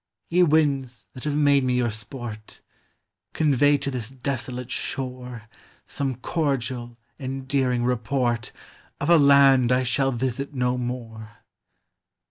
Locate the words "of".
8.99-9.11